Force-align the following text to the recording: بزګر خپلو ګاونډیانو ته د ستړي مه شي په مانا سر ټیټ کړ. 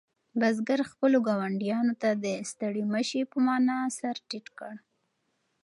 بزګر 0.39 0.81
خپلو 0.91 1.17
ګاونډیانو 1.27 1.93
ته 2.01 2.09
د 2.23 2.25
ستړي 2.51 2.83
مه 2.93 3.01
شي 3.09 3.21
په 3.31 3.37
مانا 3.45 3.77
سر 3.97 4.15
ټیټ 4.29 4.47
کړ. 4.59 4.73